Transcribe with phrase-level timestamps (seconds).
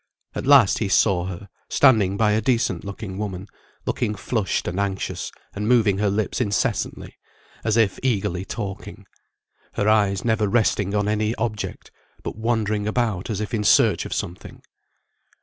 [0.33, 3.45] At last he saw her, standing by a decent looking woman,
[3.85, 7.17] looking flushed and anxious, and moving her lips incessantly,
[7.63, 9.05] as if eagerly talking;
[9.73, 11.91] her eyes never resting on any object,
[12.23, 14.63] but wandering about as if in search of something.